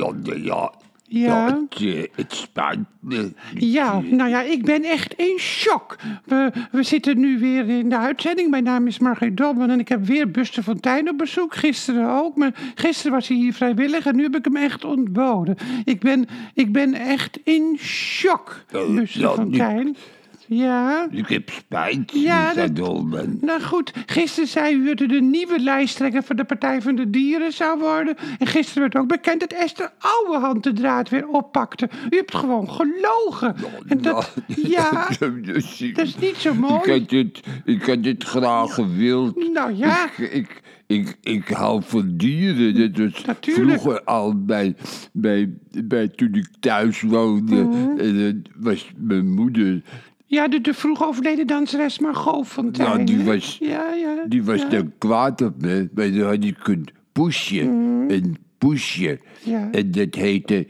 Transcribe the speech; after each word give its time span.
ja, 0.00 0.12
ja, 0.24 0.34
ja. 0.34 0.72
Ja. 1.12 1.66
het, 1.68 1.82
eh, 1.82 2.02
het 2.14 2.34
spijt 2.34 2.78
me. 3.00 3.32
Ja, 3.54 4.00
nou 4.00 4.30
ja, 4.30 4.42
ik 4.42 4.64
ben 4.64 4.84
echt 4.84 5.14
in 5.14 5.38
shock. 5.38 5.96
We, 6.24 6.52
we 6.70 6.82
zitten 6.82 7.20
nu 7.20 7.38
weer 7.38 7.68
in 7.68 7.88
de 7.88 7.98
uitzending. 7.98 8.50
Mijn 8.50 8.64
naam 8.64 8.86
is 8.86 8.98
Margriet 8.98 9.36
Dolman 9.36 9.70
en 9.70 9.78
ik 9.80 9.88
heb 9.88 10.04
weer 10.04 10.30
Buster 10.30 10.62
Fontijn 10.62 11.08
op 11.08 11.18
bezoek. 11.18 11.54
Gisteren 11.54 12.10
ook, 12.10 12.36
maar 12.36 12.54
gisteren 12.74 13.12
was 13.12 13.28
hij 13.28 13.36
hier 13.36 13.52
vrijwillig 13.52 14.06
en 14.06 14.16
nu 14.16 14.22
heb 14.22 14.36
ik 14.36 14.44
hem 14.44 14.56
echt 14.56 14.84
ontboden. 14.84 15.56
Ik 15.84 16.00
ben, 16.00 16.26
ik 16.54 16.72
ben 16.72 16.94
echt 16.94 17.38
in 17.44 17.76
shock, 17.78 18.64
Oh, 18.72 18.94
Buster 18.94 19.28
Fontijn. 19.28 19.96
Ja, 20.52 21.08
Ik 21.10 21.28
heb 21.28 21.50
spijt, 21.50 22.12
Ja, 22.14 22.54
dat- 22.54 22.76
Dolman. 22.76 23.38
nou 23.40 23.60
goed. 23.62 23.92
Gisteren 24.06 24.48
zei 24.48 24.74
u 24.74 24.84
dat 24.84 25.00
u 25.00 25.06
de 25.06 25.20
nieuwe 25.20 25.58
lijsttrekker 25.60 26.22
van 26.22 26.36
de 26.36 26.44
Partij 26.44 26.82
van 26.82 26.94
de 26.94 27.10
Dieren 27.10 27.52
zou 27.52 27.78
worden. 27.78 28.16
En 28.38 28.46
gisteren 28.46 28.82
werd 28.82 28.96
ook 28.96 29.08
bekend 29.08 29.40
dat 29.40 29.52
Esther 29.52 29.92
Ouwehand 29.98 30.62
de 30.62 30.72
draad 30.72 31.08
weer 31.08 31.28
oppakte. 31.28 31.88
U 32.10 32.16
hebt 32.16 32.34
gewoon 32.34 32.70
gelogen. 32.70 33.54
En 33.86 34.00
dat, 34.02 34.34
ja, 34.76 35.08
dus 35.42 35.80
ik, 35.80 35.96
dat 35.96 36.06
is 36.06 36.18
niet 36.18 36.36
zo 36.36 36.52
ik 36.52 36.58
mooi. 36.58 36.90
had 37.00 37.10
het, 37.10 37.40
ik 37.64 37.82
had 37.86 38.04
het 38.04 38.24
graag 38.24 38.74
gewild. 38.74 39.52
Nou 39.52 39.76
ja. 39.76 40.04
Ik, 40.16 40.28
ik, 40.32 40.60
ik, 40.86 41.16
ik 41.22 41.48
hou 41.48 41.82
van 41.84 42.16
dieren. 42.16 42.74
Dat 42.94 43.12
was 43.12 43.24
Natuurlijk. 43.24 43.80
vroeger 43.80 44.02
al 44.04 44.44
bij, 44.44 44.74
bij, 45.12 45.52
bij 45.84 46.08
toen 46.08 46.34
ik 46.34 46.48
thuis 46.60 47.00
woonde. 47.02 47.56
En 47.98 48.18
dat 48.42 48.52
was 48.56 48.90
mijn 48.96 49.34
moeder. 49.34 49.82
Ja, 50.30 50.48
de, 50.48 50.60
de 50.60 50.74
vroeg 50.74 51.02
overleden 51.04 51.46
danseres 51.46 51.98
Margot 51.98 52.46
Fontijn. 52.46 52.98
Ja, 52.98 53.04
die 53.04 53.22
was- 53.24 53.56
Ja, 53.60 53.92
ja. 53.94 54.24
Die 54.28 54.42
was 54.42 54.60
ja. 54.60 54.68
dan 54.68 54.92
kwaad 54.98 55.42
op 55.42 55.60
me. 55.62 55.88
Maar 55.94 56.12
dan 56.12 56.26
had 56.26 56.44
ik 56.44 56.68
een 56.68 56.86
poesje. 57.12 57.60
Een 58.08 58.36
poesje. 58.58 59.18
Ja. 59.42 59.68
En 59.70 59.90
dat 59.90 60.14
heette 60.14 60.66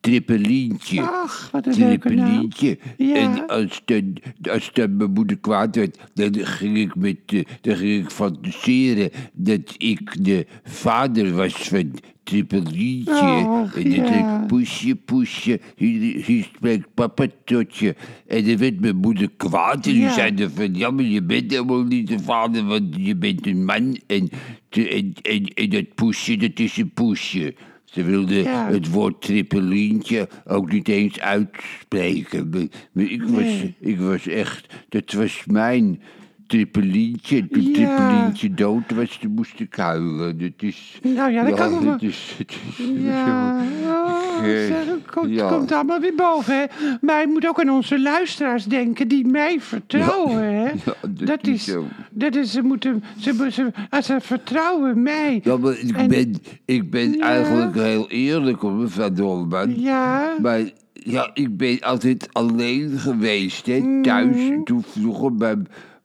Trippelientje. 0.00 1.00
Ach, 1.02 1.48
wat 1.52 1.66
een. 1.66 1.72
Trippelientje. 1.72 2.78
Ja. 2.96 3.14
En 3.14 3.46
als 3.46 3.82
dan, 3.84 4.16
als 4.50 4.70
dan 4.72 4.96
mijn 4.96 5.10
moeder 5.12 5.38
kwaad 5.38 5.76
werd, 5.76 5.98
dan 6.14 6.34
ging 6.46 6.76
ik, 6.78 6.94
met, 6.94 7.16
eh, 7.26 7.42
dan 7.60 7.76
ging 7.76 8.04
ik 8.04 8.10
fantaseren 8.10 9.10
dat 9.32 9.74
ik 9.78 10.24
de 10.24 10.46
vader 10.64 11.34
was 11.34 11.52
van 11.54 11.90
Trippelientje. 12.26 13.46
Och, 13.46 13.74
en 13.76 13.90
dan 13.90 14.04
ja. 14.18 14.44
poesje, 14.46 14.94
poesje, 14.96 15.60
hier, 15.76 16.24
hier 16.24 16.44
spreekt 16.54 16.86
papa 16.94 17.26
tot 17.44 17.76
je. 17.76 17.94
En 18.26 18.44
dan 18.46 18.56
werd 18.56 18.80
mijn 18.80 18.96
moeder 18.96 19.30
kwaad 19.36 19.86
en 19.86 19.92
die 19.92 20.00
Ja. 20.00 20.12
zei 20.12 20.34
dan 20.34 20.50
van, 20.50 20.74
ja, 20.74 20.90
maar 20.90 21.04
je 21.04 21.22
bent 21.22 21.50
helemaal 21.50 21.84
niet 21.84 22.08
de 22.08 22.18
vader, 22.18 22.64
want 22.64 22.94
je 22.98 23.16
bent 23.16 23.46
een 23.46 23.64
man. 23.64 23.96
En, 24.06 24.28
te- 24.68 24.88
en, 24.88 25.12
en, 25.22 25.44
en 25.54 25.68
dat 25.70 25.94
poesje, 25.94 26.36
dat 26.36 26.58
is 26.58 26.76
een 26.76 26.90
poesje. 26.90 27.54
Ze 27.84 28.02
wilde 28.04 28.34
Ja. 28.34 28.68
het 28.70 28.90
woord 28.90 29.22
trippelientje 29.22 30.28
ook 30.46 30.72
niet 30.72 30.88
eens 30.88 31.20
uitspreken. 31.20 32.48
Maar, 32.50 32.66
maar 32.92 33.04
ik, 33.04 33.22
was, 33.22 33.44
ik 33.80 33.98
was 33.98 34.26
echt, 34.26 34.74
dat 34.88 35.12
was 35.12 35.42
mijn 35.46 36.00
trippelientje. 36.46 37.48
Toen 37.48 37.62
Ja. 37.62 37.72
trippelientje 37.72 38.54
dood 38.54 38.90
was, 38.94 39.16
toen 39.20 39.30
moest 39.34 39.60
ik 39.60 39.74
huilen. 39.74 40.38
Dat 40.38 40.50
is, 40.56 40.98
Nou 41.02 41.32
ja, 41.32 41.44
dat 41.44 41.54
kan 41.58 41.86
het 41.88 42.02
is, 42.02 42.34
het 42.38 42.50
is, 42.50 42.86
Ja, 43.02 43.60
oh, 43.86 44.42
zeg, 44.42 44.68
het 44.86 45.10
komt, 45.10 45.30
ja. 45.34 45.48
komt 45.48 45.72
allemaal 45.72 46.00
weer 46.00 46.14
boven, 46.16 46.56
hè. 46.58 46.64
Maar 47.00 47.20
je 47.20 47.26
moet 47.26 47.46
ook 47.48 47.60
aan 47.60 47.70
onze 47.70 48.00
luisteraars 48.00 48.64
denken 48.64 49.08
die 49.08 49.26
mij 49.26 49.60
vertrouwen, 49.60 50.42
hè. 50.54 50.70
dat 51.10 51.26
dat, 51.26 51.46
is 51.46 51.64
zo. 51.64 51.84
dat 52.10 52.34
is, 52.34 52.52
ze 52.52 52.62
moeten, 52.62 53.04
ze, 53.18 53.48
ze, 53.50 53.70
als 53.90 54.06
ze 54.06 54.16
vertrouwen 54.20 55.02
mij. 55.02 55.40
Ja, 55.44 55.56
maar 55.56 55.78
ik 55.78 55.96
En- 55.96 56.08
ben, 56.08 56.34
ik 56.64 56.90
ben 56.90 57.20
eigenlijk 57.20 57.74
heel 57.74 58.08
eerlijk 58.08 58.60
hoor, 58.60 58.72
mevrouw 58.72 59.12
Dolman. 59.12 59.80
Ja, 59.80 60.34
Maar 60.42 60.60
ja, 60.92 61.30
ik 61.34 61.56
ben 61.56 61.80
altijd 61.80 62.28
alleen 62.32 62.98
geweest, 62.98 63.66
hè, 63.66 63.98
thuis. 64.02 64.36
Mhm. 64.36 64.62
Toen 64.62 64.82
vroeger 64.82 65.34
bij 65.34 65.56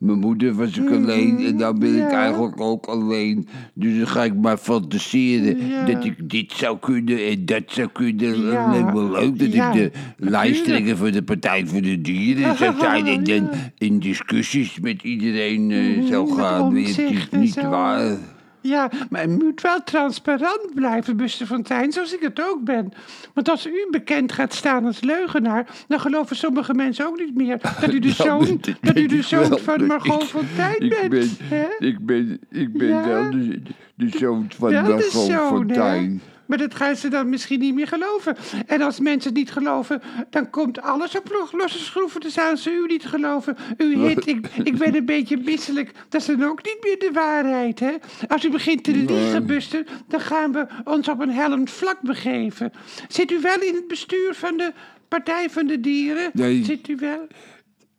mijn 0.01 0.19
moeder 0.19 0.53
was 0.53 0.78
ik 0.78 0.91
alleen 0.91 1.45
en 1.45 1.57
dan 1.57 1.79
ben 1.79 1.95
ik 1.95 2.12
eigenlijk 2.12 2.62
ook 2.62 2.85
alleen. 2.85 3.47
Dus 3.73 3.97
dan 3.97 4.07
ga 4.07 4.23
ik 4.23 4.35
maar 4.35 4.57
fantaseren 4.57 5.57
dat 5.85 6.06
ik 6.06 6.29
dit 6.29 6.51
zou 6.51 6.78
kunnen 6.79 7.28
en 7.28 7.45
dat 7.45 7.63
zou 7.66 7.88
kunnen. 7.88 8.41
Ja. 8.41 8.72
Het 8.72 8.73
lijkt 8.73 8.94
me 8.94 9.11
leuk 9.11 9.40
dat 9.40 9.47
ik 9.47 9.73
de 9.73 9.91
lijsttrekker 10.17 10.97
voor 10.97 11.11
de 11.11 11.23
Partij 11.23 11.67
voor 11.67 11.81
de 11.81 12.01
Dieren 12.01 12.57
zou 12.57 12.75
zijn 12.79 13.07
en 13.07 13.23
dan 13.23 13.50
in 13.78 14.00
discussies 14.00 14.79
met 14.79 15.03
iedereen 15.03 15.72
eh, 15.72 16.07
zou 16.07 16.35
gaan. 16.35 16.61
Omtzigt 16.61 17.34
is 17.34 17.40
niet 17.40 17.61
waar. 17.61 18.17
Ja, 18.61 18.89
maar 19.09 19.22
je 19.22 19.27
moet 19.27 19.61
wel 19.61 19.83
transparant 19.83 20.67
blijven, 20.75 21.17
Buster 21.17 21.45
Fontijn, 21.45 21.91
zoals 21.91 22.13
ik 22.13 22.22
het 22.22 22.41
ook 22.49 22.63
ben. 22.63 22.91
Want 23.33 23.49
als 23.49 23.67
u 23.67 23.88
bekend 23.91 24.31
gaat 24.31 24.53
staan 24.53 24.85
als 24.85 25.01
leugenaar, 25.01 25.67
dan 25.88 25.99
geloven 25.99 26.35
sommige 26.35 26.73
mensen 26.73 27.05
ook 27.05 27.17
niet 27.19 27.35
meer 27.35 27.59
dat 27.81 27.94
u 27.94 27.99
de 27.99 28.07
Ja, 28.17 28.23
zoon, 28.23 28.61
dat 28.81 28.97
u 28.97 29.05
de 29.05 29.16
ik 29.16 29.23
zoon 29.23 29.49
wel, 29.49 29.57
van 29.57 29.85
Margot 29.85 30.22
ik- 30.22 30.27
Fontijn 30.27 30.79
ik 30.79 30.89
bent. 30.89 31.09
ben, 31.09 31.29
hè? 31.39 31.67
ik 31.88 32.05
ben, 32.05 32.39
ik 32.49 32.77
ben 32.77 32.88
Ja. 32.88 33.07
wel 33.07 33.31
de, 33.31 33.61
de 33.95 34.09
zoon 34.17 34.45
van 34.57 34.69
de 34.69 34.81
Margot? 34.81 35.03
Fontijn. 35.47 36.22
Maar 36.51 36.59
dat 36.59 36.75
gaan 36.75 36.95
ze 36.95 37.07
dan 37.07 37.29
misschien 37.29 37.59
niet 37.59 37.73
meer 37.73 37.88
geloven. 37.88 38.35
En 38.67 38.81
als 38.81 39.00
mensen 39.00 39.29
het 39.29 39.38
niet 39.39 39.51
geloven, 39.51 40.01
dan 40.29 40.50
komt 40.50 40.81
alles 40.81 41.17
op 41.17 41.29
lo- 41.31 41.57
losse 41.57 41.79
schroeven 41.79 42.22
te 42.22 42.29
staan. 42.29 42.57
Ze 42.57 42.72
u 42.72 42.85
niet 42.88 43.06
geloven. 43.06 43.57
U 43.78 43.97
hit, 44.07 44.28
ik, 44.28 44.47
ik 44.63 44.78
ben 44.78 44.95
een 44.95 45.06
beetje 45.06 45.38
misselijk. 45.38 45.91
Dat 46.09 46.22
is 46.22 46.28
dan 46.28 46.44
ook 46.44 46.63
niet 46.66 46.78
meer 46.84 47.00
de 47.00 47.09
waarheid, 47.13 47.79
hè? 47.79 47.91
Als 48.28 48.45
u 48.45 48.50
begint 48.50 48.84
te 48.84 48.91
liegen, 48.91 49.45
Buster, 49.45 49.85
dan 50.07 50.19
gaan 50.19 50.51
we 50.51 50.67
ons 50.84 51.07
op 51.09 51.19
een 51.19 51.31
hellend 51.31 51.69
vlak 51.69 52.01
begeven. 52.01 52.72
Zit 53.07 53.31
u 53.31 53.40
wel 53.41 53.61
in 53.61 53.75
het 53.75 53.88
bestuur 53.88 54.34
van 54.34 54.57
de 54.57 54.73
Partij 55.07 55.50
van 55.50 55.67
de 55.67 55.79
Dieren? 55.79 56.29
Nee. 56.34 56.63
Zit 56.63 56.88
u 56.88 56.95
wel? 56.95 57.28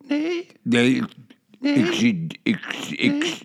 Nee? 0.07 0.47
Nee, 0.62 0.95
ik- 0.95 1.05
Nee? 1.61 1.75
ik, 1.75 1.93
zit, 1.93 2.39
ik, 2.43 2.59
ik, 2.91 3.41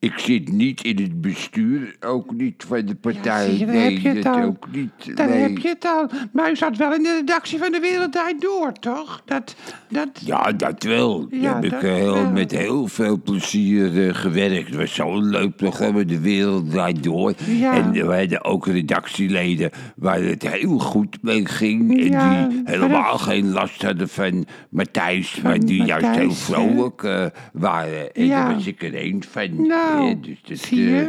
ik 0.00 0.18
zit 0.18 0.52
niet 0.52 0.82
in 0.84 0.96
het 1.02 1.20
bestuur, 1.20 1.96
ook 2.00 2.32
niet 2.32 2.64
van 2.68 2.84
de 2.86 2.94
partij. 2.94 3.44
zie 3.48 3.58
je, 3.58 3.66
daar 3.66 3.74
nee, 3.74 3.92
heb 3.92 4.02
je 4.02 4.08
het 4.08 4.22
dat 4.22 4.34
al. 4.34 4.42
ook 4.42 4.66
niet. 4.72 5.16
Nee. 5.16 5.26
heb 5.28 5.58
je 5.58 5.68
het 5.68 5.84
al. 5.84 6.10
Maar 6.32 6.50
u 6.50 6.56
zat 6.56 6.76
wel 6.76 6.94
in 6.94 7.02
de 7.02 7.14
redactie 7.18 7.58
van 7.58 7.72
De 7.72 7.80
Wereld 7.80 8.12
Draait 8.12 8.40
Door, 8.40 8.72
toch? 8.72 9.22
Dat, 9.24 9.54
dat... 9.88 10.08
Ja, 10.24 10.52
dat 10.52 10.82
wel. 10.82 11.26
Ja, 11.30 11.40
Daar 11.42 11.54
heb 11.54 11.64
ik 11.64 11.70
dat 11.70 11.82
eh, 11.82 11.94
heel, 11.94 12.12
wel. 12.14 12.30
met 12.30 12.50
heel 12.50 12.86
veel 12.86 13.20
plezier 13.22 14.06
eh, 14.08 14.14
gewerkt. 14.14 14.66
Het 14.66 14.76
was 14.76 14.94
zo'n 14.94 15.28
leuk 15.28 15.56
programma, 15.56 16.02
De 16.04 16.20
Wereld 16.20 16.70
Draait 16.70 17.02
Door. 17.02 17.32
Ja. 17.46 17.74
En 17.74 17.92
we 17.92 18.16
hadden 18.16 18.44
ook 18.44 18.66
redactieleden 18.66 19.70
waar 19.96 20.20
het 20.22 20.48
heel 20.48 20.78
goed 20.78 21.18
mee 21.22 21.46
ging. 21.46 21.98
En 22.00 22.10
Ja, 22.10 22.46
die 22.46 22.60
helemaal 22.64 23.12
dat- 23.12 23.20
geen 23.20 23.50
last 23.52 23.82
hadden 23.82 24.08
van 24.08 24.46
Matthijs. 24.70 25.40
maar 25.40 25.58
die 25.60 25.84
juist 25.84 26.06
heel 26.08 26.32
vrolijk 26.32 27.02
eh, 27.02 27.26
waren. 27.52 28.12
En 28.12 28.26
Ja. 28.26 28.44
daar 28.44 28.54
was 28.54 28.66
ik 28.66 28.82
er 28.82 29.04
een 29.04 29.24
van. 29.30 29.66
Nou, 29.66 29.86
Eh, 29.96 30.14
dus 30.20 30.38
dat, 30.48 30.58
zie 30.58 30.80
je? 30.82 31.00
eh, 31.00 31.06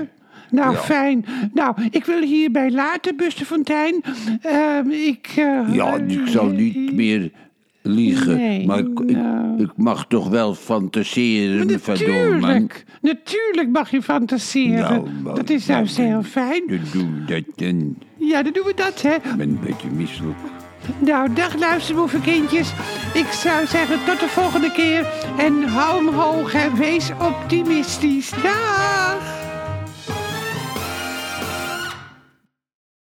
Nou, 0.52 0.72
ja. 0.74 0.78
fijn. 0.80 1.26
Nou, 1.54 1.76
ik 1.92 2.06
wil 2.06 2.22
hierbij 2.22 2.72
laten, 2.72 3.16
Buster 3.18 3.46
Fontijn. 3.46 4.02
Ehm, 4.42 4.90
ik... 4.90 5.34
eh, 5.36 5.74
Ja, 5.74 5.96
ik 5.98 6.22
zal 6.28 6.46
niet 6.46 6.94
meer 6.94 7.32
liegen. 7.82 8.38
Nee, 8.38 8.66
maar 8.66 8.80
ik, 8.80 9.00
ik- 9.00 9.16
nou. 9.16 9.62
ik, 9.62 9.70
mag 9.76 10.06
toch 10.08 10.30
wel 10.30 10.54
fantaseren. 10.56 11.68
Natuurlijk, 11.68 12.86
natuurlijk 13.02 13.70
mag 13.72 13.92
je 13.92 14.02
fantaseren. 14.02 15.04
Nou, 15.24 15.36
dat 15.36 15.50
is 15.50 15.66
nou, 15.66 15.78
juist 15.80 15.98
heel 15.98 16.24
fijn. 16.24 16.64
Dan 16.68 16.80
doen 16.94 17.14
we 17.26 17.44
dat 17.58 17.68
Ja, 18.18 18.44
dan 18.44 18.54
doen 18.54 18.64
we 18.66 18.74
dat, 18.76 19.02
hè. 19.02 19.14
ik 19.16 19.36
ben 19.38 19.50
een 19.50 19.60
beetje 19.66 19.88
misselijk. 19.96 20.38
Nou, 20.98 21.34
dag 21.34 21.56
luisterboevenkindjes. 21.56 22.74
Ik 23.14 23.32
zou 23.32 23.66
zeggen 23.66 24.06
tot 24.06 24.20
de 24.20 24.28
volgende 24.28 24.72
keer. 24.72 25.08
En 25.38 25.64
hou 25.64 26.06
hem 26.06 26.16
hoog 26.16 26.54
en 26.54 26.76
wees 26.76 27.12
optimistisch. 27.20 28.30
Dag! 28.30 29.49